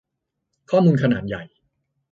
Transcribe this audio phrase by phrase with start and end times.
[0.69, 1.43] ข้อมูลขนาดใหญ่